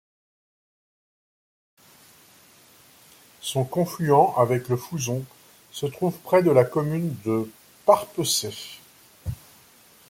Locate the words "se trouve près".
5.71-6.41